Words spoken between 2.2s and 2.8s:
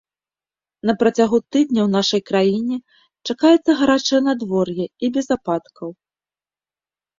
краіне